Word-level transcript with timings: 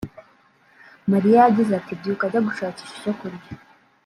Mariya 1.11 1.37
yagize 1.47 1.71
ati 1.75 1.93
“Byuka 1.99 2.23
njya 2.27 2.39
gushakisha 2.47 2.93
icyo 2.99 3.13
kurya 3.19 3.49